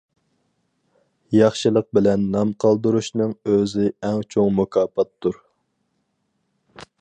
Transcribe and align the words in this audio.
ياخشىلىق 1.39 1.85
بىلەن 1.97 2.23
نام 2.35 2.53
قالدۇرۇشنىڭ 2.65 3.35
ئۆزى 3.53 3.85
ئەڭ 4.09 4.19
چوڭ 4.37 4.49
مۇكاپاتتۇر. 4.61 5.39